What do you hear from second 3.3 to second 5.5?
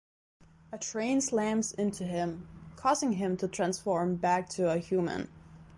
to transform back to a human.